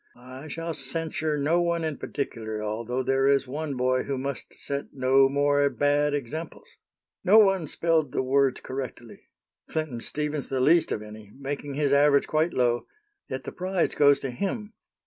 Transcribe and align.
I 0.15 0.47
shall 0.47 0.73
censure 0.73 1.37
no 1.37 1.61
one 1.61 1.83
in 1.83 1.97
particular, 1.99 2.63
although 2.63 3.03
there 3.03 3.27
is 3.27 3.47
one 3.47 3.77
boy 3.77 4.01
who 4.01 4.17
must 4.17 4.55
set 4.57 4.87
no 4.95 5.29
more 5.29 5.69
bad 5.69 6.15
examples. 6.15 6.67
No 7.23 7.37
one 7.37 7.67
spelled 7.67 8.11
the 8.11 8.23
words 8.23 8.61
correctly 8.61 9.27
Clinton 9.69 9.99
Stevens 10.01 10.49
the 10.49 10.59
least 10.59 10.91
of 10.91 11.03
any 11.03 11.31
making 11.37 11.75
his 11.75 11.93
average 11.93 12.25
quite 12.25 12.51
low; 12.51 12.87
yet 13.29 13.43
the 13.43 13.51
prize 13.51 13.93
goes 13.93 14.17
to 14.21 14.31
him. 14.31 14.73